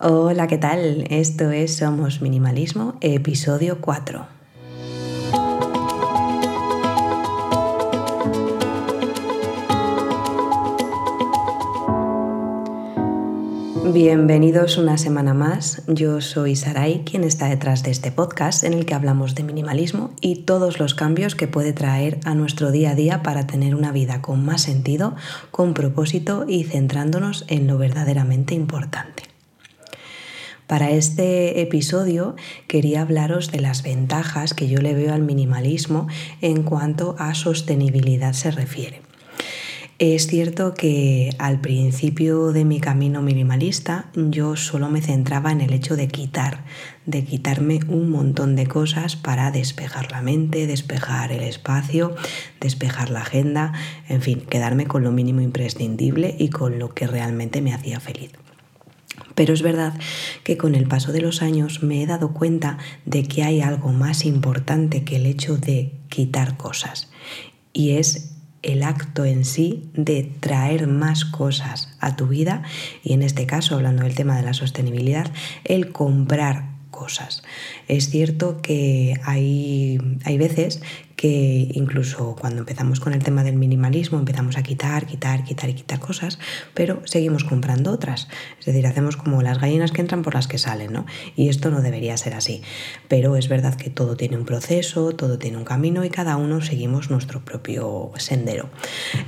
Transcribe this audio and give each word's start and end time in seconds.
Hola, 0.00 0.46
¿qué 0.46 0.58
tal? 0.58 1.06
Esto 1.10 1.50
es 1.50 1.78
Somos 1.78 2.22
Minimalismo, 2.22 2.94
episodio 3.00 3.80
4. 3.80 4.28
Bienvenidos 13.92 14.78
una 14.78 14.98
semana 14.98 15.34
más. 15.34 15.82
Yo 15.88 16.20
soy 16.20 16.54
Sarai, 16.54 17.02
quien 17.02 17.24
está 17.24 17.48
detrás 17.48 17.82
de 17.82 17.90
este 17.90 18.12
podcast 18.12 18.62
en 18.62 18.74
el 18.74 18.86
que 18.86 18.94
hablamos 18.94 19.34
de 19.34 19.42
minimalismo 19.42 20.12
y 20.20 20.44
todos 20.44 20.78
los 20.78 20.94
cambios 20.94 21.34
que 21.34 21.48
puede 21.48 21.72
traer 21.72 22.20
a 22.24 22.36
nuestro 22.36 22.70
día 22.70 22.92
a 22.92 22.94
día 22.94 23.24
para 23.24 23.48
tener 23.48 23.74
una 23.74 23.90
vida 23.90 24.22
con 24.22 24.44
más 24.44 24.62
sentido, 24.62 25.16
con 25.50 25.74
propósito 25.74 26.44
y 26.46 26.62
centrándonos 26.62 27.44
en 27.48 27.66
lo 27.66 27.78
verdaderamente 27.78 28.54
importante. 28.54 29.27
Para 30.68 30.90
este 30.90 31.62
episodio 31.62 32.36
quería 32.66 33.00
hablaros 33.00 33.50
de 33.50 33.58
las 33.58 33.82
ventajas 33.82 34.52
que 34.52 34.68
yo 34.68 34.82
le 34.82 34.92
veo 34.92 35.14
al 35.14 35.22
minimalismo 35.22 36.08
en 36.42 36.62
cuanto 36.62 37.16
a 37.18 37.34
sostenibilidad 37.34 38.34
se 38.34 38.50
refiere. 38.50 39.00
Es 39.98 40.26
cierto 40.26 40.74
que 40.74 41.30
al 41.38 41.62
principio 41.62 42.52
de 42.52 42.66
mi 42.66 42.80
camino 42.80 43.22
minimalista 43.22 44.10
yo 44.14 44.56
solo 44.56 44.90
me 44.90 45.00
centraba 45.00 45.52
en 45.52 45.62
el 45.62 45.72
hecho 45.72 45.96
de 45.96 46.06
quitar, 46.06 46.64
de 47.06 47.24
quitarme 47.24 47.80
un 47.88 48.10
montón 48.10 48.54
de 48.54 48.66
cosas 48.66 49.16
para 49.16 49.50
despejar 49.50 50.12
la 50.12 50.20
mente, 50.20 50.66
despejar 50.66 51.32
el 51.32 51.44
espacio, 51.44 52.14
despejar 52.60 53.08
la 53.08 53.22
agenda, 53.22 53.72
en 54.06 54.20
fin, 54.20 54.42
quedarme 54.42 54.86
con 54.86 55.02
lo 55.02 55.12
mínimo 55.12 55.40
imprescindible 55.40 56.36
y 56.38 56.50
con 56.50 56.78
lo 56.78 56.90
que 56.90 57.06
realmente 57.06 57.62
me 57.62 57.72
hacía 57.72 58.00
feliz. 58.00 58.32
Pero 59.38 59.54
es 59.54 59.62
verdad 59.62 59.94
que 60.42 60.56
con 60.56 60.74
el 60.74 60.88
paso 60.88 61.12
de 61.12 61.20
los 61.20 61.42
años 61.42 61.84
me 61.84 62.02
he 62.02 62.06
dado 62.08 62.34
cuenta 62.34 62.76
de 63.04 63.22
que 63.22 63.44
hay 63.44 63.60
algo 63.60 63.92
más 63.92 64.24
importante 64.24 65.04
que 65.04 65.14
el 65.14 65.26
hecho 65.26 65.56
de 65.56 65.92
quitar 66.08 66.56
cosas. 66.56 67.08
Y 67.72 67.92
es 67.92 68.34
el 68.62 68.82
acto 68.82 69.24
en 69.24 69.44
sí 69.44 69.90
de 69.94 70.24
traer 70.24 70.88
más 70.88 71.24
cosas 71.24 71.96
a 72.00 72.16
tu 72.16 72.26
vida 72.26 72.64
y 73.04 73.12
en 73.12 73.22
este 73.22 73.46
caso, 73.46 73.76
hablando 73.76 74.02
del 74.02 74.16
tema 74.16 74.36
de 74.36 74.42
la 74.42 74.54
sostenibilidad, 74.54 75.30
el 75.62 75.92
comprar 75.92 76.67
cosas. 76.90 77.42
Es 77.86 78.10
cierto 78.10 78.60
que 78.62 79.20
hay, 79.24 79.98
hay 80.24 80.38
veces 80.38 80.80
que 81.18 81.68
incluso 81.74 82.36
cuando 82.40 82.60
empezamos 82.60 83.00
con 83.00 83.12
el 83.12 83.24
tema 83.24 83.42
del 83.42 83.56
minimalismo 83.56 84.20
empezamos 84.20 84.56
a 84.56 84.62
quitar, 84.62 85.04
quitar, 85.04 85.42
quitar 85.42 85.68
y 85.68 85.74
quitar 85.74 85.98
cosas, 85.98 86.38
pero 86.74 87.02
seguimos 87.06 87.42
comprando 87.42 87.90
otras. 87.90 88.28
Es 88.60 88.66
decir, 88.66 88.86
hacemos 88.86 89.16
como 89.16 89.42
las 89.42 89.58
gallinas 89.60 89.90
que 89.90 90.00
entran 90.00 90.22
por 90.22 90.34
las 90.34 90.46
que 90.46 90.58
salen, 90.58 90.92
¿no? 90.92 91.06
Y 91.34 91.48
esto 91.48 91.72
no 91.72 91.82
debería 91.82 92.16
ser 92.16 92.34
así. 92.34 92.62
Pero 93.08 93.36
es 93.36 93.48
verdad 93.48 93.74
que 93.74 93.90
todo 93.90 94.16
tiene 94.16 94.36
un 94.36 94.44
proceso, 94.44 95.10
todo 95.10 95.40
tiene 95.40 95.56
un 95.56 95.64
camino 95.64 96.04
y 96.04 96.10
cada 96.10 96.36
uno 96.36 96.62
seguimos 96.62 97.10
nuestro 97.10 97.44
propio 97.44 98.12
sendero. 98.16 98.70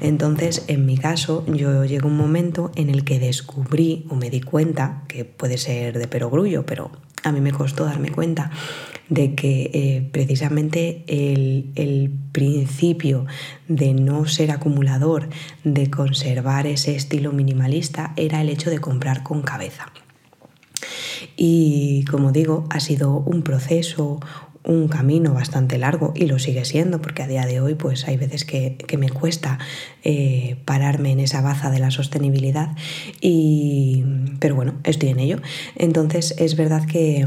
Entonces, 0.00 0.62
en 0.68 0.86
mi 0.86 0.96
caso, 0.96 1.44
yo 1.46 1.84
llego 1.84 2.06
un 2.06 2.16
momento 2.16 2.70
en 2.76 2.88
el 2.88 3.02
que 3.02 3.18
descubrí 3.18 4.06
o 4.10 4.14
me 4.14 4.30
di 4.30 4.42
cuenta, 4.42 5.02
que 5.08 5.24
puede 5.24 5.58
ser 5.58 5.98
de 5.98 6.06
perogrullo, 6.06 6.64
pero 6.64 6.92
a 7.22 7.32
mí 7.32 7.40
me 7.40 7.52
costó 7.52 7.84
darme 7.84 8.10
cuenta 8.10 8.50
de 9.08 9.34
que 9.34 9.70
eh, 9.74 10.08
precisamente 10.12 11.04
el, 11.08 11.72
el, 11.74 12.12
principio 12.32 13.26
de 13.66 13.92
no 13.92 14.24
ser 14.26 14.52
acumulador, 14.52 15.28
de 15.64 15.90
conservar 15.90 16.68
ese 16.68 16.94
estilo 16.94 17.32
minimalista, 17.32 18.12
era 18.16 18.40
el 18.40 18.48
hecho 18.48 18.70
de 18.70 18.78
comprar 18.78 19.24
con 19.24 19.42
cabeza. 19.42 19.92
Y 21.36 22.04
como 22.04 22.30
digo, 22.30 22.66
ha 22.70 22.78
sido 22.78 23.16
un 23.16 23.42
proceso, 23.42 24.20
un 24.64 24.88
camino 24.88 25.32
bastante 25.32 25.78
largo 25.78 26.12
y 26.14 26.26
lo 26.26 26.38
sigue 26.38 26.64
siendo 26.64 27.00
porque 27.00 27.22
a 27.22 27.26
día 27.26 27.46
de 27.46 27.60
hoy 27.60 27.74
pues 27.74 28.06
hay 28.06 28.16
veces 28.16 28.44
que, 28.44 28.76
me 28.98 29.08
cuesta 29.08 29.58
eh, 30.04 30.56
pararme 30.66 31.12
en 31.12 31.20
esa 31.20 31.40
baza 31.40 31.70
de 31.70 31.78
la 31.78 31.90
sostenibilidad 31.90 32.76
y 33.20 34.04
pero 34.38 34.54
bueno 34.54 34.74
estoy 34.84 35.08
en 35.10 35.20
ello. 35.20 35.38
Entonces 35.76 36.34
es 36.38 36.56
verdad 36.56 36.84
que, 36.84 37.26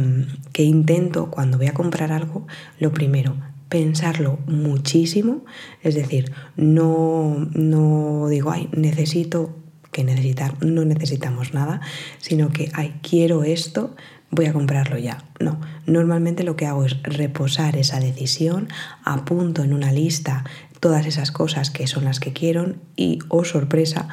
que 0.51 0.63
intento 0.63 1.31
cuando 1.31 1.57
voy 1.57 1.67
a 1.67 1.73
comprar 1.73 2.11
algo 2.11 2.45
lo 2.79 2.91
primero 2.93 3.35
pensarlo 3.69 4.37
muchísimo. 4.45 5.43
Es 5.81 5.95
decir 5.95 6.31
no, 6.55 7.49
no 7.53 8.27
digo 8.29 8.51
ay 8.51 8.69
necesito 8.71 9.62
que 9.93 10.03
necesitar 10.03 10.61
no 10.61 10.83
necesitamos 10.83 11.53
nada 11.53 11.79
sino 12.19 12.49
que 12.49 12.69
ay 12.73 12.99
quiero 13.01 13.45
esto 13.45 13.95
voy 14.33 14.45
a 14.47 14.53
comprarlo 14.53 14.97
ya. 14.97 15.23
No, 15.39 15.59
normalmente 15.85 16.43
lo 16.43 16.55
que 16.55 16.65
hago 16.65 16.85
es 16.85 17.01
reposar 17.03 17.75
esa 17.75 17.99
decisión, 17.99 18.67
apunto 19.03 19.63
en 19.63 19.73
una 19.73 19.91
lista 19.91 20.43
todas 20.79 21.05
esas 21.05 21.31
cosas 21.31 21.69
que 21.69 21.87
son 21.87 22.05
las 22.05 22.19
que 22.19 22.33
quiero 22.33 22.73
y, 22.95 23.19
oh 23.29 23.45
sorpresa, 23.45 24.09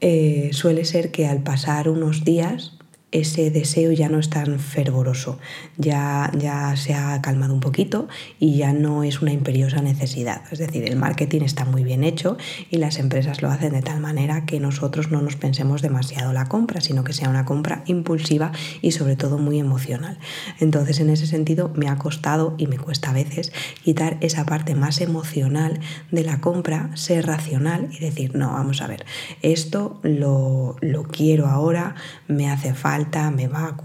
eh, 0.00 0.50
suele 0.52 0.84
ser 0.84 1.10
que 1.10 1.26
al 1.26 1.42
pasar 1.42 1.88
unos 1.88 2.24
días 2.24 2.72
ese 3.12 3.50
deseo 3.50 3.90
ya 3.92 4.08
no 4.08 4.18
es 4.18 4.30
tan 4.30 4.60
fervoroso, 4.60 5.38
ya, 5.78 6.30
ya 6.38 6.76
se 6.76 6.94
ha 6.94 7.20
calmado 7.20 7.52
un 7.52 7.60
poquito 7.60 8.08
y 8.38 8.56
ya 8.56 8.72
no 8.72 9.02
es 9.02 9.20
una 9.20 9.32
imperiosa 9.32 9.82
necesidad. 9.82 10.42
Es 10.52 10.58
decir, 10.58 10.84
el 10.84 10.96
marketing 10.96 11.42
está 11.42 11.64
muy 11.64 11.82
bien 11.82 12.04
hecho 12.04 12.36
y 12.70 12.78
las 12.78 12.98
empresas 12.98 13.42
lo 13.42 13.50
hacen 13.50 13.72
de 13.72 13.82
tal 13.82 14.00
manera 14.00 14.46
que 14.46 14.60
nosotros 14.60 15.10
no 15.10 15.22
nos 15.22 15.36
pensemos 15.36 15.82
demasiado 15.82 16.32
la 16.32 16.46
compra, 16.46 16.80
sino 16.80 17.02
que 17.02 17.12
sea 17.12 17.28
una 17.28 17.44
compra 17.44 17.82
impulsiva 17.86 18.52
y 18.80 18.92
sobre 18.92 19.16
todo 19.16 19.38
muy 19.38 19.58
emocional. 19.58 20.18
Entonces, 20.60 21.00
en 21.00 21.10
ese 21.10 21.26
sentido, 21.26 21.72
me 21.74 21.88
ha 21.88 21.96
costado 21.96 22.54
y 22.58 22.68
me 22.68 22.78
cuesta 22.78 23.10
a 23.10 23.14
veces 23.14 23.52
quitar 23.82 24.18
esa 24.20 24.44
parte 24.44 24.76
más 24.76 25.00
emocional 25.00 25.80
de 26.12 26.22
la 26.22 26.40
compra, 26.40 26.90
ser 26.94 27.26
racional 27.26 27.88
y 27.90 27.98
decir, 27.98 28.36
no, 28.36 28.52
vamos 28.52 28.82
a 28.82 28.86
ver, 28.86 29.04
esto 29.42 29.98
lo, 30.04 30.76
lo 30.80 31.04
quiero 31.04 31.48
ahora, 31.48 31.96
me 32.28 32.50
hace 32.50 32.72
falta 32.72 32.99
me 33.30 33.48
va 33.48 33.66
a 33.66 33.76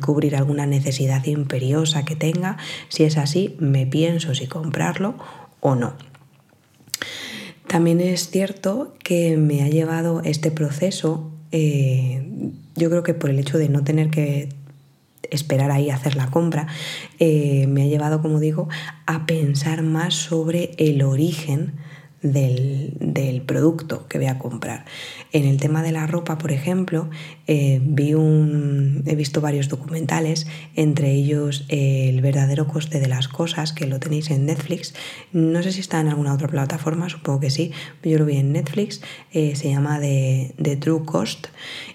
cubrir 0.00 0.36
alguna 0.36 0.66
necesidad 0.66 1.24
imperiosa 1.24 2.04
que 2.04 2.16
tenga. 2.16 2.56
Si 2.88 3.04
es 3.04 3.16
así, 3.16 3.56
me 3.58 3.86
pienso 3.86 4.34
si 4.34 4.46
comprarlo 4.46 5.14
o 5.60 5.74
no. 5.74 5.94
También 7.66 8.00
es 8.00 8.30
cierto 8.30 8.94
que 9.02 9.36
me 9.36 9.62
ha 9.62 9.68
llevado 9.68 10.20
este 10.24 10.50
proceso, 10.50 11.30
eh, 11.52 12.22
yo 12.76 12.90
creo 12.90 13.02
que 13.02 13.14
por 13.14 13.30
el 13.30 13.38
hecho 13.38 13.56
de 13.56 13.68
no 13.68 13.82
tener 13.82 14.10
que 14.10 14.50
esperar 15.30 15.70
ahí 15.70 15.88
a 15.88 15.94
hacer 15.94 16.16
la 16.16 16.30
compra, 16.30 16.66
eh, 17.18 17.66
me 17.68 17.82
ha 17.82 17.86
llevado, 17.86 18.20
como 18.20 18.40
digo, 18.40 18.68
a 19.06 19.24
pensar 19.24 19.82
más 19.82 20.14
sobre 20.14 20.72
el 20.76 21.02
origen 21.02 21.72
del, 22.22 23.42
producto 23.46 24.06
que 24.08 24.18
voy 24.18 24.28
a 24.28 24.38
comprar. 24.38 24.84
En 25.32 25.44
el 25.44 25.58
tema 25.58 25.82
de 25.82 25.92
la 25.92 26.06
ropa, 26.06 26.38
por 26.38 26.52
ejemplo, 26.52 27.10
eh, 27.46 27.80
vi 27.82 28.14
un, 28.14 29.02
he 29.06 29.16
visto 29.16 29.40
varios 29.40 29.68
documentales, 29.68 30.46
entre 30.76 31.12
ellos 31.12 31.64
El 31.68 32.20
verdadero 32.20 32.68
coste 32.68 33.00
de 33.00 33.08
las 33.08 33.28
cosas, 33.28 33.72
que 33.72 33.86
lo 33.86 33.98
tenéis 33.98 34.30
en 34.30 34.46
Netflix. 34.46 34.94
No 35.32 35.62
sé 35.62 35.72
si 35.72 35.80
está 35.80 36.00
en 36.00 36.08
alguna 36.08 36.34
otra 36.34 36.48
plataforma, 36.48 37.08
supongo 37.08 37.40
que 37.40 37.50
sí, 37.50 37.72
yo 38.02 38.18
lo 38.18 38.24
vi 38.24 38.36
en 38.36 38.52
Netflix, 38.52 39.02
eh, 39.32 39.56
se 39.56 39.70
llama 39.70 40.00
The, 40.00 40.54
The 40.60 40.76
True 40.76 41.04
Cost 41.04 41.48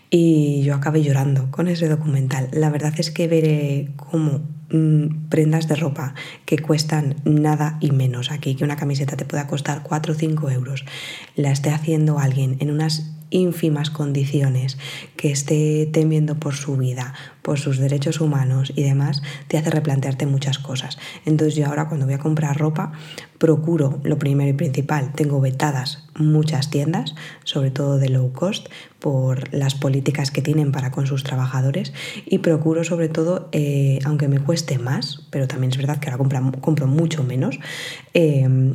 y 0.10 0.62
yo 0.64 0.76
acabé 0.76 1.04
llorando 1.04 1.52
con 1.52 1.68
ese 1.68 1.88
documental. 1.88 2.50
La 2.52 2.70
verdad 2.70 2.94
es 2.98 3.12
que 3.12 3.28
veré 3.28 3.90
cómo 3.96 4.42
Mm, 4.70 5.30
prendas 5.30 5.70
de 5.70 5.76
ropa 5.76 6.14
que 6.46 6.58
cuestan 6.58 7.16
nada 7.24 7.78
y 7.80 7.92
menos. 7.92 8.32
Aquí, 8.32 8.56
que 8.56 8.66
una 8.66 8.76
camiseta 8.76 9.16
te 9.16 9.24
pueda 9.24 9.48
costar 9.48 9.82
4 9.82 10.14
o 10.14 10.16
5 10.16 10.50
euros, 10.50 10.84
la 11.36 11.52
esté 11.52 11.70
haciendo 11.70 12.20
alguien 12.20 12.58
en 12.60 12.72
unas 12.72 13.17
ínfimas 13.30 13.90
condiciones, 13.90 14.78
que 15.16 15.32
esté 15.32 15.88
temiendo 15.92 16.36
por 16.36 16.56
su 16.56 16.78
vida, 16.78 17.14
por 17.42 17.60
sus 17.60 17.78
derechos 17.78 18.22
humanos 18.22 18.74
y 18.75 18.84
demás, 18.84 19.22
te 19.48 19.57
hace 19.57 19.69
replantearte 19.69 20.25
muchas 20.25 20.60
cosas. 20.60 20.98
Entonces 21.25 21.56
yo 21.56 21.66
ahora 21.66 21.88
cuando 21.88 22.06
voy 22.06 22.16
a 22.16 22.19
comprar 22.19 22.57
ropa, 22.57 22.92
procuro 23.38 24.00
lo 24.04 24.18
primero 24.18 24.50
y 24.50 24.54
principal, 24.54 25.13
tengo 25.13 25.40
vetadas 25.40 26.04
muchas 26.18 26.69
tiendas, 26.69 27.16
sobre 27.44 27.72
todo 27.72 28.00
de 28.00 28.10
low 28.10 28.31
cost, 28.34 28.68
por 29.00 29.54
las 29.54 29.75
políticas 29.75 30.31
que 30.31 30.42
tienen 30.42 30.72
para 30.72 30.92
con 30.92 31.06
sus 31.06 31.24
trabajadores 31.24 31.94
y 32.25 32.40
procuro 32.40 32.84
sobre 32.84 33.10
todo, 33.10 33.50
eh, 33.51 34.00
aunque 34.04 34.28
me 34.28 34.40
cueste 34.40 34.80
más, 34.80 35.28
pero 35.30 35.48
también 35.48 35.72
es 35.72 35.78
verdad 35.78 36.00
que 36.00 36.10
ahora 36.10 36.42
compro, 36.60 36.88
mucho 36.88 37.24
menos, 37.24 37.60
eh, 38.13 38.74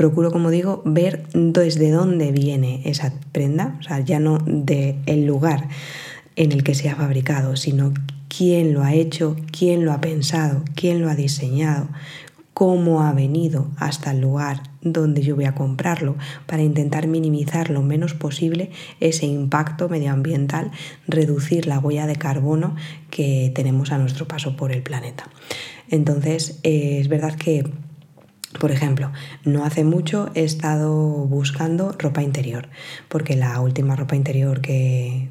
procuro, 0.00 0.30
como 0.30 0.48
digo, 0.48 0.80
ver 0.86 1.26
desde 1.34 1.90
dónde 1.90 2.32
viene 2.32 2.80
esa 2.86 3.12
prenda, 3.32 3.76
o 3.80 3.82
sea, 3.82 4.00
ya 4.00 4.18
no 4.18 4.38
del 4.46 4.96
el 5.04 5.26
lugar 5.26 5.68
en 6.36 6.52
el 6.52 6.64
que 6.64 6.74
se 6.74 6.88
ha 6.88 6.96
fabricado, 6.96 7.54
sino 7.54 7.92
quién 8.34 8.72
lo 8.72 8.82
ha 8.82 8.94
hecho, 8.94 9.36
quién 9.52 9.84
lo 9.84 9.92
ha 9.92 10.00
pensado, 10.00 10.64
quién 10.74 11.02
lo 11.02 11.10
ha 11.10 11.14
diseñado, 11.14 11.86
cómo 12.54 13.02
ha 13.02 13.12
venido 13.12 13.68
hasta 13.76 14.12
el 14.12 14.22
lugar 14.22 14.62
donde 14.80 15.20
yo 15.20 15.36
voy 15.36 15.44
a 15.44 15.54
comprarlo 15.54 16.16
para 16.46 16.62
intentar 16.62 17.06
minimizar 17.06 17.68
lo 17.68 17.82
menos 17.82 18.14
posible 18.14 18.70
ese 19.00 19.26
impacto 19.26 19.90
medioambiental, 19.90 20.70
reducir 21.08 21.66
la 21.66 21.78
huella 21.78 22.06
de 22.06 22.16
carbono 22.16 22.74
que 23.10 23.52
tenemos 23.54 23.92
a 23.92 23.98
nuestro 23.98 24.26
paso 24.26 24.56
por 24.56 24.72
el 24.72 24.82
planeta. 24.82 25.28
Entonces, 25.90 26.58
eh, 26.62 27.00
es 27.00 27.08
verdad 27.08 27.34
que 27.34 27.64
por 28.58 28.72
ejemplo, 28.72 29.12
no 29.44 29.64
hace 29.64 29.84
mucho 29.84 30.30
he 30.34 30.44
estado 30.44 30.92
buscando 31.26 31.92
ropa 31.98 32.22
interior, 32.22 32.68
porque 33.08 33.36
la 33.36 33.60
última 33.60 33.94
ropa 33.94 34.16
interior 34.16 34.60
que, 34.60 35.28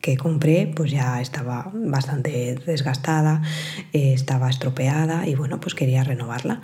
que 0.00 0.16
compré 0.16 0.70
pues 0.74 0.90
ya 0.90 1.20
estaba 1.20 1.70
bastante 1.74 2.54
desgastada, 2.66 3.42
eh, 3.92 4.12
estaba 4.12 4.50
estropeada 4.50 5.26
y 5.26 5.34
bueno, 5.34 5.60
pues 5.60 5.74
quería 5.74 6.04
renovarla. 6.04 6.60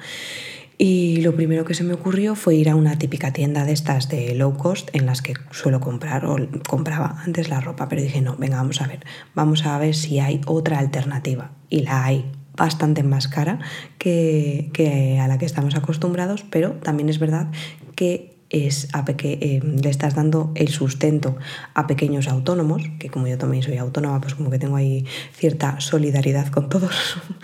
Y 0.81 1.23
lo 1.23 1.35
primero 1.35 1.65
que 1.65 1.75
se 1.75 1.83
me 1.83 1.95
ocurrió 1.95 2.37
fue 2.37 2.55
ir 2.55 2.69
a 2.69 2.77
una 2.77 2.99
típica 2.99 3.33
tienda 3.33 3.65
de 3.65 3.73
estas 3.73 4.09
de 4.09 4.37
low 4.37 4.57
cost 4.57 4.91
en 4.93 5.07
las 5.07 5.23
que 5.23 5.35
suelo 5.51 5.81
comprar 5.81 6.25
o 6.25 6.37
compraba 6.69 7.21
antes 7.25 7.49
la 7.49 7.61
ropa, 7.61 7.89
pero 7.89 8.01
dije, 8.01 8.21
no, 8.21 8.37
venga, 8.37 8.59
vamos 8.59 8.81
a 8.81 8.87
ver, 8.87 9.05
vamos 9.35 9.67
a 9.67 9.77
ver 9.79 9.97
si 9.97 10.21
hay 10.21 10.41
otra 10.47 10.79
alternativa. 10.79 11.51
Y 11.69 11.81
la 11.81 12.05
hay 12.05 12.31
bastante 12.59 13.03
más 13.03 13.29
cara 13.29 13.61
que, 13.99 14.71
que 14.73 15.19
a 15.21 15.29
la 15.29 15.39
que 15.39 15.47
estamos 15.47 15.77
acostumbrados, 15.77 16.45
pero 16.51 16.73
también 16.73 17.09
es 17.09 17.19
verdad 17.19 17.49
que 17.95 18.39
es 18.51 18.89
a 18.95 19.05
eh, 19.09 19.61
le 19.63 19.91
estás 19.91 20.15
dando 20.15 20.53
el 20.55 20.69
sustento 20.69 21.37
a 21.75 21.87
pequeños 21.87 22.29
autónomos, 22.29 22.83
que 22.99 23.11
como 23.11 23.27
yo 23.27 23.37
también 23.37 23.63
soy 23.63 23.77
autónoma, 23.77 24.21
pues 24.21 24.35
como 24.35 24.51
que 24.51 24.59
tengo 24.59 24.77
ahí 24.77 25.05
cierta 25.33 25.81
solidaridad 25.81 26.49
con 26.49 26.69
todos, 26.69 26.93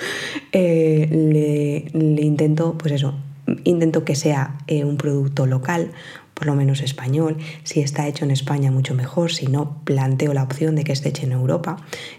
eh, 0.53 1.09
le, 1.11 2.23
intento, 2.23 2.77
pues 2.79 2.93
eso, 2.93 3.15
intento 3.65 4.05
que 4.05 4.15
sea 4.15 4.59
eh, 4.67 4.85
un 4.85 4.97
producto 4.97 5.47
local, 5.47 5.93
por 6.35 6.47
lo 6.47 6.55
menos 6.55 6.81
español, 6.81 7.39
si 7.63 7.81
está 7.81 8.07
hecho 8.07 8.25
en 8.25 8.31
España 8.31 8.71
mucho 8.71 8.95
mejor, 8.95 9.33
si 9.33 9.47
no 9.47 9.81
planteo 9.85 10.35
la 10.35 10.43
opción 10.43 10.75
de 10.75 10.85
que 10.85 10.93
esté 10.93 11.11
hecho 11.11 11.25
en 11.25 11.33
Europa, 11.33 11.77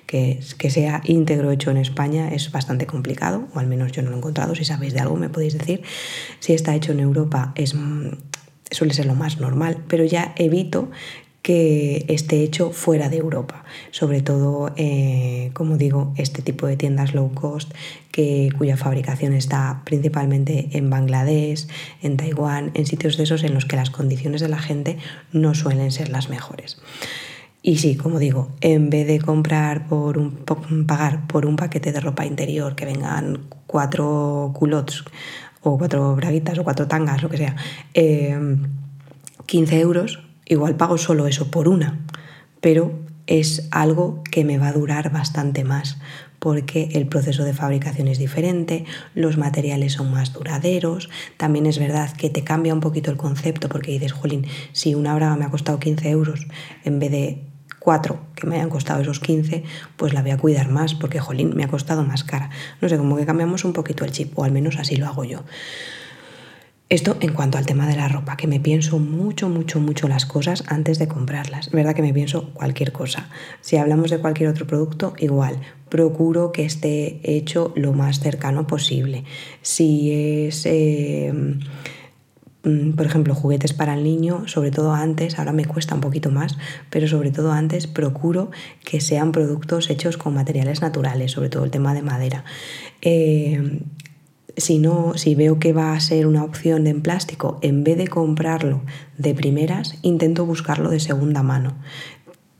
que, 0.07 0.39
que 0.57 0.69
sea 0.69 1.01
íntegro 1.03 1.51
hecho 1.51 1.71
en 1.71 1.77
España 1.77 2.29
es 2.29 2.51
bastante 2.51 2.85
complicado, 2.85 3.47
o 3.53 3.59
al 3.59 3.67
menos 3.67 3.91
yo 3.91 4.01
no 4.01 4.09
lo 4.09 4.15
he 4.15 4.19
encontrado, 4.19 4.55
si 4.55 4.65
sabéis 4.65 4.93
de 4.93 5.01
algo 5.01 5.15
me 5.15 5.29
podéis 5.29 5.57
decir, 5.57 5.83
si 6.39 6.53
está 6.53 6.75
hecho 6.75 6.93
en 6.93 7.01
Europa 7.01 7.51
es 7.55 7.75
suele 8.71 8.93
ser 8.93 9.05
lo 9.05 9.15
más 9.15 9.39
normal, 9.39 9.83
pero 9.87 10.05
ya 10.05 10.33
evito 10.37 10.89
que 11.45 12.05
esté 12.07 12.41
hecho 12.41 12.71
fuera 12.71 13.07
de 13.07 13.17
Europa, 13.17 13.65
sobre 13.91 14.23
todo, 14.23 14.73
eh, 14.77 15.51
como 15.53 15.77
digo, 15.77 16.11
este 16.17 16.41
tipo 16.41 16.65
de 16.65 16.75
tiendas 16.75 17.13
low 17.13 17.31
cost 17.35 17.71
que, 18.09 18.49
cuya 18.57 18.77
fabricación 18.77 19.31
está 19.33 19.83
principalmente 19.85 20.69
en 20.71 20.89
Bangladesh, 20.89 21.67
en 22.01 22.17
Taiwán, 22.17 22.71
en 22.73 22.87
sitios 22.87 23.15
de 23.15 23.25
esos 23.25 23.43
en 23.43 23.53
los 23.53 23.65
que 23.65 23.75
las 23.75 23.91
condiciones 23.91 24.41
de 24.41 24.49
la 24.49 24.57
gente 24.57 24.97
no 25.33 25.53
suelen 25.53 25.91
ser 25.91 26.09
las 26.09 26.29
mejores. 26.29 26.79
Y 27.61 27.77
sí, 27.77 27.95
como 27.95 28.17
digo, 28.17 28.49
en 28.61 28.89
vez 28.89 29.05
de 29.05 29.19
comprar 29.19 29.87
por 29.87 30.17
un, 30.17 30.31
pagar 30.87 31.27
por 31.27 31.45
un 31.45 31.57
paquete 31.57 31.91
de 31.91 31.99
ropa 31.99 32.25
interior 32.25 32.75
que 32.75 32.85
vengan 32.85 33.41
cuatro 33.67 34.51
culottes 34.55 35.03
o 35.61 35.77
cuatro 35.77 36.15
braguitas 36.15 36.57
o 36.57 36.63
cuatro 36.63 36.87
tangas, 36.87 37.21
lo 37.21 37.29
que 37.29 37.37
sea, 37.37 37.55
15 37.93 39.75
eh, 39.75 39.79
euros, 39.79 40.24
igual 40.45 40.75
pago 40.75 40.97
solo 40.97 41.27
eso 41.27 41.51
por 41.51 41.67
una, 41.67 41.99
pero 42.61 42.99
es 43.27 43.67
algo 43.71 44.23
que 44.29 44.45
me 44.45 44.57
va 44.57 44.69
a 44.69 44.73
durar 44.73 45.11
bastante 45.11 45.63
más 45.63 45.97
porque 46.39 46.89
el 46.93 47.07
proceso 47.07 47.43
de 47.43 47.53
fabricación 47.53 48.07
es 48.07 48.19
diferente, 48.19 48.85
los 49.15 49.37
materiales 49.37 49.93
son 49.93 50.11
más 50.11 50.31
duraderos, 50.31 51.09
también 51.37 51.65
es 51.65 51.79
verdad 51.79 52.15
que 52.15 52.29
te 52.29 52.43
cambia 52.43 52.73
un 52.73 52.81
poquito 52.81 53.09
el 53.09 53.17
concepto 53.17 53.67
porque 53.67 53.91
dices, 53.91 54.11
jolín, 54.11 54.45
si 54.71 54.93
una 54.93 55.15
braga 55.15 55.35
me 55.37 55.45
ha 55.45 55.49
costado 55.49 55.79
15 55.79 56.07
euros 56.09 56.45
en 56.83 56.99
vez 56.99 57.09
de 57.09 57.43
cuatro 57.79 58.19
que 58.35 58.47
me 58.47 58.55
hayan 58.55 58.69
costado 58.69 59.01
esos 59.01 59.19
15, 59.19 59.63
pues 59.95 60.13
la 60.13 60.21
voy 60.21 60.31
a 60.31 60.37
cuidar 60.37 60.69
más 60.69 60.93
porque, 60.95 61.19
jolín, 61.19 61.55
me 61.55 61.63
ha 61.63 61.67
costado 61.67 62.03
más 62.03 62.23
cara. 62.23 62.49
No 62.81 62.89
sé, 62.89 62.97
como 62.97 63.15
que 63.15 63.25
cambiamos 63.25 63.63
un 63.63 63.73
poquito 63.73 64.03
el 64.05 64.11
chip, 64.11 64.37
o 64.37 64.43
al 64.43 64.51
menos 64.51 64.77
así 64.77 64.95
lo 64.97 65.05
hago 65.05 65.23
yo. 65.23 65.43
Esto 66.87 67.17
en 67.19 67.33
cuanto 67.33 67.57
al 67.57 67.65
tema 67.65 67.87
de 67.87 67.95
la 67.95 68.07
ropa, 68.07 68.37
que 68.37 68.47
me 68.47 68.59
pienso 68.59 68.99
mucho, 68.99 69.49
mucho, 69.49 69.79
mucho 69.79 70.07
las 70.07 70.25
cosas 70.25 70.63
antes 70.67 70.99
de 70.99 71.07
comprarlas. 71.07 71.71
verdad 71.71 71.95
que 71.95 72.03
me 72.03 72.13
pienso 72.13 72.51
cualquier 72.53 72.91
cosa. 72.91 73.27
Si 73.61 73.77
hablamos 73.77 74.11
de 74.11 74.19
cualquier 74.19 74.49
otro 74.49 74.67
producto, 74.67 75.13
igual. 75.17 75.59
Procuro 75.89 76.51
que 76.51 76.63
esté 76.63 77.19
hecho 77.23 77.73
lo 77.75 77.93
más 77.93 78.19
cercano 78.19 78.67
posible. 78.67 79.23
Si 79.61 80.11
es... 80.11 80.65
Eh, 80.65 81.33
Mm, 82.65 82.93
por 82.93 83.05
ejemplo, 83.05 83.35
juguetes 83.35 83.73
para 83.73 83.93
el 83.93 84.03
niño, 84.03 84.47
sobre 84.47 84.71
todo 84.71 84.93
antes, 84.93 85.37
ahora 85.37 85.53
me 85.53 85.65
cuesta 85.65 85.93
un 85.93 86.01
poquito 86.01 86.31
más, 86.31 86.57
pero 86.89 87.07
sobre 87.07 87.29
todo 87.29 87.51
antes 87.51 87.85
procuro 87.85 88.49
que 88.83 89.01
sean 89.01 89.31
productos 89.31 89.89
hechos 89.91 90.17
con 90.17 90.33
materiales 90.33 90.81
naturales, 90.81 91.31
sobre 91.31 91.49
todo 91.49 91.63
el 91.63 91.69
tema 91.69 91.93
de 91.93 92.01
madera. 92.01 92.43
Eh, 93.01 93.81
si 94.57 94.77
no, 94.77 95.13
si 95.15 95.35
veo 95.35 95.59
que 95.59 95.73
va 95.73 95.93
a 95.93 95.99
ser 95.99 96.27
una 96.27 96.43
opción 96.43 96.87
en 96.87 97.01
plástico, 97.01 97.59
en 97.61 97.83
vez 97.83 97.97
de 97.97 98.07
comprarlo 98.07 98.81
de 99.17 99.33
primeras, 99.33 99.95
intento 100.01 100.45
buscarlo 100.45 100.89
de 100.89 100.99
segunda 100.99 101.43
mano. 101.43 101.75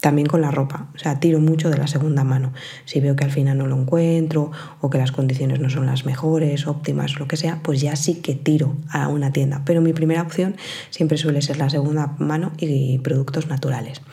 También 0.06 0.28
con 0.28 0.40
la 0.40 0.52
ropa, 0.52 0.88
o 0.94 1.00
sea, 1.00 1.20
tiro 1.20 1.40
mucho 1.40 1.72
de 1.72 1.80
la 1.80 1.88
segunda 1.88 2.24
mano. 2.24 2.54
Si 2.86 3.00
veo 3.00 3.16
que 3.16 3.24
al 3.24 3.32
final 3.32 3.58
no 3.58 3.66
lo 3.66 3.76
encuentro 3.76 4.52
o 4.80 4.92
que 4.92 5.00
las 5.00 5.12
condiciones 5.12 5.60
no 5.60 5.72
son 5.72 5.88
las 5.88 6.06
mejores, 6.06 6.68
óptimas, 6.68 7.18
lo 7.18 7.28
que 7.28 7.38
sea, 7.38 7.60
pues 7.64 7.82
ya 7.82 7.96
sí 7.96 8.22
que 8.22 8.36
tiro 8.36 8.76
a 8.92 9.08
una 9.08 9.34
tienda. 9.34 9.64
Pero 9.66 9.82
mi 9.82 9.94
primera 9.94 10.22
opción 10.22 10.58
siempre 10.92 11.18
suele 11.18 11.42
ser 11.42 11.58
la 11.58 11.72
segunda 11.72 12.16
mano 12.20 12.52
y 12.60 13.00
productos 13.00 13.48
naturales. 13.48 14.04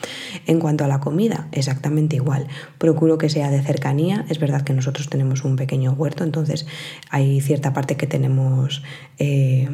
En 0.47 0.59
cuanto 0.59 0.83
a 0.83 0.87
la 0.87 0.99
comida, 0.99 1.47
exactamente 1.51 2.15
igual. 2.15 2.47
Procuro 2.79 3.19
que 3.19 3.29
sea 3.29 3.51
de 3.51 3.61
cercanía. 3.61 4.25
Es 4.29 4.39
verdad 4.39 4.63
que 4.63 4.73
nosotros 4.73 5.09
tenemos 5.09 5.43
un 5.43 5.57
pequeño 5.57 5.91
huerto, 5.91 6.23
entonces 6.23 6.65
hay 7.11 7.39
cierta 7.39 7.71
parte 7.71 7.97
que 7.97 8.07
tenemos... 8.07 8.81
Eh, 9.19 9.69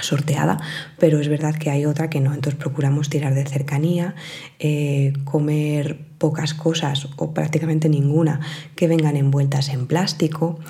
sorteada, 0.00 0.60
pero 0.98 1.20
es 1.20 1.28
verdad 1.28 1.54
que 1.54 1.70
hay 1.70 1.84
otra 1.86 2.08
que 2.08 2.20
no, 2.20 2.32
entonces 2.32 2.58
procuramos 2.58 3.08
tirar 3.10 3.34
de 3.34 3.44
cercanía, 3.44 4.14
eh, 4.58 5.12
comer 5.24 6.12
pocas 6.18 6.54
cosas 6.54 7.08
o 7.16 7.34
prácticamente 7.34 7.88
ninguna 7.88 8.40
que 8.76 8.86
vengan 8.86 9.16
envueltas 9.16 9.70
en 9.70 9.86
plástico 9.88 10.60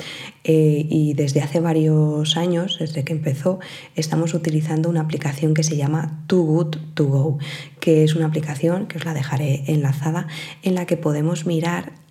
eh, 0.45 0.87
y 0.89 1.13
desde 1.13 1.43
hace 1.43 1.61
varios 1.61 2.39
años, 2.39 2.79
desde 2.81 3.05
que 3.05 3.13
empezó, 3.13 3.61
estamos 3.95 4.33
utilizando 4.33 4.89
una 4.89 5.03
aplicación 5.03 5.53
que 5.53 5.63
se 5.63 5.77
llama 5.77 6.25
Too 6.27 6.43
Good 6.43 6.77
To 6.95 7.05
Go, 7.05 7.39
que 7.81 8.03
es 8.03 8.15
una 8.15 8.27
aplicación 8.27 8.87
que 8.87 8.97
os 8.97 9.05
la 9.05 9.13
dejaré 9.13 9.65
enlazada 9.67 10.27
en 10.63 10.75
la 10.75 10.87
que 10.87 10.97
podemos 10.97 11.45
mirar 11.45 12.02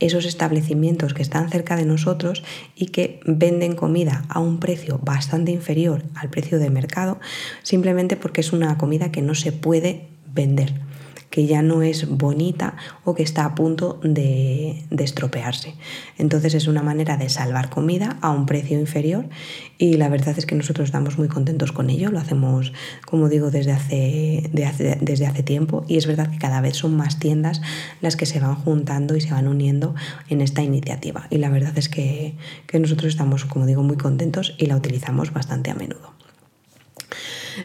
esos 0.00 0.24
establecimientos 0.24 1.14
que 1.14 1.22
están 1.22 1.50
cerca 1.50 1.76
de 1.76 1.84
nosotros 1.84 2.42
y 2.74 2.86
que 2.86 3.20
venden 3.24 3.76
comida 3.76 4.24
a 4.28 4.40
un 4.40 4.58
precio 4.58 4.98
bastante 5.02 5.52
inferior 5.52 6.02
al 6.14 6.30
precio 6.30 6.58
de 6.58 6.70
mercado, 6.70 7.20
simplemente 7.62 8.16
porque 8.16 8.40
es 8.40 8.52
una 8.52 8.76
comida 8.78 9.12
que 9.12 9.22
no 9.22 9.34
se 9.34 9.52
puede 9.52 10.08
vender 10.32 10.89
que 11.30 11.46
ya 11.46 11.62
no 11.62 11.82
es 11.82 12.08
bonita 12.08 12.76
o 13.04 13.14
que 13.14 13.22
está 13.22 13.44
a 13.44 13.54
punto 13.54 14.00
de, 14.02 14.84
estropearse. 14.90 15.74
Entonces 16.18 16.54
es 16.54 16.66
una 16.66 16.82
manera 16.82 17.16
de 17.16 17.28
salvar 17.28 17.70
comida 17.70 18.18
a 18.20 18.30
un 18.30 18.46
precio 18.46 18.78
inferior 18.78 19.28
y 19.78 19.94
la 19.94 20.08
verdad 20.08 20.36
es 20.36 20.44
que 20.44 20.54
nosotros 20.54 20.86
estamos 20.86 21.16
muy 21.16 21.28
contentos 21.28 21.72
con 21.72 21.88
ello, 21.88 22.10
lo 22.10 22.18
hacemos, 22.18 22.72
como 23.06 23.28
digo, 23.28 23.50
desde 23.50 23.72
hace, 23.72 24.50
desde 24.52 25.26
hace 25.26 25.42
tiempo 25.42 25.84
y 25.88 25.96
es 25.96 26.06
verdad 26.06 26.30
que 26.30 26.38
cada 26.38 26.60
vez 26.60 26.76
son 26.76 26.96
más 26.96 27.18
tiendas 27.18 27.62
las 28.00 28.16
que 28.16 28.26
se 28.26 28.40
van 28.40 28.56
juntando 28.56 29.16
y 29.16 29.20
se 29.20 29.30
van 29.30 29.48
uniendo 29.48 29.94
en 30.28 30.40
esta 30.40 30.62
iniciativa 30.62 31.26
y 31.30 31.38
la 31.38 31.48
verdad 31.48 31.78
es 31.78 31.88
que, 31.88 32.34
que 32.66 32.78
nosotros 32.78 33.12
estamos, 33.12 33.44
como 33.44 33.66
digo, 33.66 33.82
muy 33.82 33.96
contentos 33.96 34.54
y 34.58 34.66
la 34.66 34.76
utilizamos 34.76 35.32
bastante 35.32 35.70
a 35.70 35.74
menudo. 35.74 36.12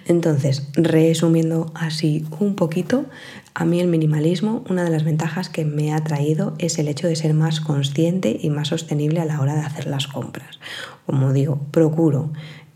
Entonces, 0.06 0.68
resumiendo 0.74 1.72
así 1.75 2.25
un 2.39 2.56
poquito, 2.56 3.06
a 3.54 3.65
mí 3.65 3.80
el 3.80 3.88
minimalismo, 3.88 4.63
una 4.70 4.84
de 4.84 4.89
las 4.89 5.04
ventajas 5.04 5.50
que 5.50 5.65
me 5.65 5.94
ha 5.94 6.04
traído 6.04 6.56
es 6.58 6.77
el 6.77 6.88
hecho 6.88 7.08
de 7.08 7.15
ser 7.15 7.34
más 7.34 7.62
consciente 7.62 8.38
y 8.42 8.50
más 8.50 8.70
sostenible 8.70 9.22
a 9.22 9.25
la 9.25 9.39
hora 9.39 9.56
de 9.56 9.62
hacer 9.62 9.88
las 9.88 10.08
compras. 10.08 10.60
Como 11.06 11.34
digo, 11.34 11.60
procuro 11.72 12.32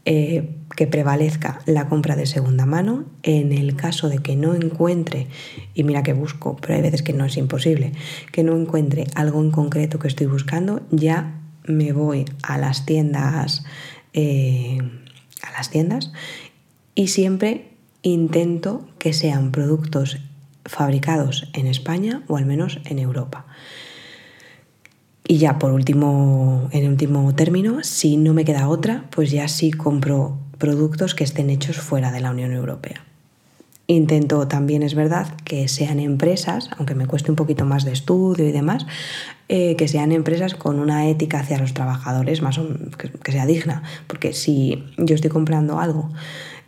eh, 0.06 0.56
que 0.76 0.88
prevalezca 0.88 1.60
la 1.66 1.90
compra 1.90 2.16
de 2.16 2.26
segunda 2.26 2.66
mano. 2.66 3.06
En 3.24 3.52
el 3.52 3.76
caso 3.76 4.08
de 4.08 4.20
que 4.20 4.36
no 4.36 4.56
encuentre, 4.56 5.28
y 5.74 5.84
mira 5.84 6.04
que 6.04 6.14
busco, 6.14 6.56
pero 6.62 6.76
hay 6.76 6.82
veces 6.82 7.04
que 7.04 7.14
no 7.14 7.26
es 7.26 7.36
imposible, 7.36 7.92
que 8.32 8.44
no 8.44 8.58
encuentre 8.58 9.06
algo 9.16 9.42
en 9.42 9.52
concreto 9.52 10.00
que 10.00 10.08
estoy 10.08 10.28
buscando, 10.28 10.82
ya 10.92 11.42
me 11.66 11.92
voy 11.92 12.26
a 12.44 12.58
las 12.58 12.86
tiendas. 12.86 13.66
Eh, 14.14 14.80
a 15.42 15.52
las 15.52 15.70
tiendas 15.70 16.12
y 17.00 17.08
siempre 17.08 17.70
intento 18.02 18.86
que 18.98 19.14
sean 19.14 19.52
productos 19.52 20.18
fabricados 20.66 21.50
en 21.54 21.66
España 21.66 22.24
o 22.28 22.36
al 22.36 22.46
menos 22.46 22.82
en 22.84 23.00
Europa. 23.00 23.46
Y 25.26 25.38
ya 25.38 25.60
por 25.60 25.72
último, 25.72 26.68
en 26.74 26.90
último 26.90 27.34
término, 27.36 27.86
si 27.86 28.18
no 28.18 28.34
me 28.34 28.44
queda 28.44 28.68
otra, 28.68 29.06
pues 29.12 29.32
ya 29.32 29.48
sí 29.48 29.72
compro 29.72 30.40
productos 30.58 31.16
que 31.16 31.24
estén 31.24 31.50
hechos 31.50 31.78
fuera 31.78 32.12
de 32.12 32.20
la 32.20 32.32
Unión 32.32 32.52
Europea. 32.52 33.06
Intento 33.88 34.48
también, 34.48 34.84
es 34.84 34.94
verdad, 34.94 35.36
que 35.46 35.68
sean 35.68 36.00
empresas, 36.00 36.70
aunque 36.78 36.96
me 36.96 37.08
cueste 37.08 37.32
un 37.32 37.36
poquito 37.36 37.66
más 37.66 37.86
de 37.86 37.94
estudio 37.94 38.48
y 38.48 38.52
demás, 38.52 38.86
eh, 39.48 39.76
que 39.78 39.88
sean 39.88 40.12
empresas 40.12 40.54
con 40.54 40.80
una 40.80 41.08
ética 41.08 41.40
hacia 41.40 41.58
los 41.58 41.74
trabajadores 41.74 42.44
más 42.44 42.60
que, 43.24 43.32
sea 43.32 43.48
digna. 43.48 43.82
Porque 44.06 44.34
si 44.34 44.84
yo 44.98 45.16
estoy 45.16 45.32
comprando 45.32 45.80
algo, 45.80 46.12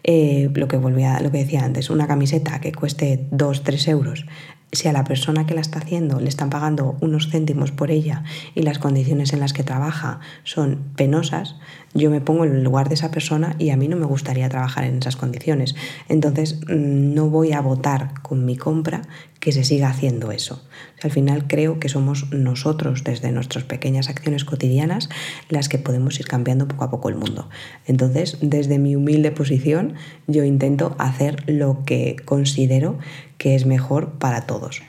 eh, 0.04 0.50
lo, 0.54 0.68
que 0.68 0.78
volvía, 0.78 1.20
lo 1.20 1.32
que 1.32 1.40
decía 1.40 1.64
antes, 1.64 1.90
una 1.90 2.08
camiseta 2.08 2.60
que 2.60 2.72
cueste 2.72 3.28
2-3 3.32 3.88
euros, 3.90 4.26
si 4.72 4.88
a 4.88 4.94
la 4.94 5.04
persona 5.04 5.46
que 5.46 5.54
la 5.54 5.62
está 5.62 5.80
haciendo 5.80 6.20
le 6.20 6.30
están 6.30 6.50
pagando 6.50 6.96
unos 7.02 7.30
céntimos 7.30 7.72
por 7.72 7.92
ella 7.92 8.24
y 8.56 8.62
las 8.62 8.80
condiciones 8.80 9.34
en 9.34 9.42
las 9.42 9.54
que 9.54 9.64
trabaja 9.64 10.22
son 10.44 10.92
penosas, 10.96 11.58
yo 11.94 12.10
me 12.10 12.22
pongo 12.22 12.46
en 12.46 12.56
el 12.56 12.64
lugar 12.64 12.88
de 12.88 12.96
esa 12.96 13.12
persona 13.12 13.56
y 13.60 13.72
a 13.72 13.78
mí 13.78 13.88
no 13.88 13.98
me 13.98 14.06
gustaría 14.06 14.48
trabajar 14.48 14.86
en 14.86 14.98
esas 14.98 15.18
condiciones. 15.18 15.76
Entonces 16.08 16.62
mm, 16.68 17.14
no 17.14 17.30
voy 17.30 17.52
a 17.52 17.62
votar 17.62 18.14
con 18.22 18.46
mi 18.46 18.56
compra 18.56 19.02
que 19.42 19.52
se 19.52 19.64
siga 19.66 19.90
haciendo 19.90 20.32
eso. 20.32 20.64
al 21.04 21.12
final 21.12 21.48
creo 21.48 21.80
que 21.80 21.90
somos 21.90 22.32
nosotros, 22.32 23.04
desde 23.04 23.32
nuestras 23.32 23.64
pequeñas 23.64 24.08
acciones 24.08 24.46
cotidianas, 24.46 25.10
las 25.50 25.68
que 25.68 25.80
podemos 25.80 26.20
ir 26.20 26.28
cambiando 26.28 26.68
poco 26.68 26.84
a 26.86 26.92
poco 26.92 27.10
el 27.10 27.16
mundo. 27.16 27.50
Entonces, 27.88 28.38
desde 28.42 28.78
mi 28.78 28.96
humilde 28.96 29.32
posición, 29.32 29.96
yo 30.28 30.44
intento 30.44 30.96
hacer 31.00 31.44
lo 31.50 31.84
que 31.86 32.18
considero 32.24 33.00
que 33.40 33.56
es 33.56 33.66
mejor 33.66 34.12
para 34.20 34.46
todos. 34.46 34.84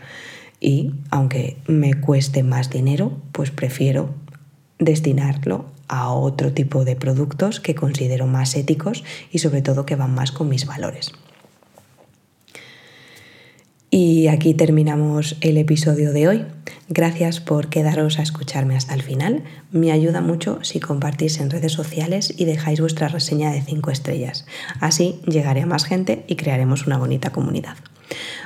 Y 0.61 0.93
aunque 1.11 1.57
me 1.67 1.95
cueste 1.95 2.43
más 2.43 2.69
dinero, 2.69 3.17
pues 3.33 3.51
prefiero 3.51 4.15
destinarlo 4.79 5.65
a 5.89 6.13
otro 6.13 6.53
tipo 6.53 6.85
de 6.85 6.95
productos 6.95 7.59
que 7.59 7.75
considero 7.75 8.27
más 8.27 8.55
éticos 8.55 9.03
y 9.31 9.39
sobre 9.39 9.63
todo 9.63 9.87
que 9.87 9.97
van 9.97 10.15
más 10.15 10.31
con 10.31 10.51
mis 10.51 10.67
valores. 10.67 11.13
Y 13.95 14.29
aquí 14.29 14.55
terminamos 14.55 15.37
el 15.43 15.59
episodio 15.59 16.15
de 16.15 16.27
hoy. 16.27 16.47
Gracias 16.89 17.41
por 17.41 17.69
quedaros 17.69 18.19
a 18.19 18.23
escucharme 18.23 18.75
hasta 18.75 18.95
el 18.95 19.03
final. 19.03 19.45
Me 19.71 19.93
ayuda 19.93 20.23
mucho 20.23 20.61
si 20.63 20.81
compartís 20.81 21.39
en 21.41 21.51
redes 21.51 21.73
sociales 21.73 22.33
y 22.35 22.47
dejáis 22.47 22.81
vuestra 22.81 23.09
reseña 23.09 23.53
de 23.53 23.61
5 23.61 23.91
estrellas. 23.91 24.47
Así 24.81 25.21
llegaré 25.27 25.61
a 25.61 25.67
más 25.67 25.85
gente 25.85 26.25
y 26.27 26.37
crearemos 26.37 26.87
una 26.87 26.97
bonita 26.97 27.33
comunidad. 27.33 27.77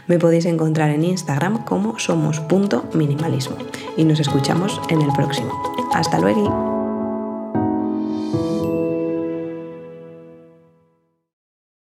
Me 0.08 0.18
podéis 0.18 0.46
encontrar 0.46 0.90
en 0.90 1.04
Instagram 1.04 1.64
como 1.64 1.96
somos.minimalismo 1.96 3.56
y 3.96 4.02
nos 4.02 4.18
escuchamos 4.18 4.80
en 4.88 5.00
el 5.00 5.12
próximo. 5.12 5.52
Hasta 5.94 6.18
luego. 6.18 6.75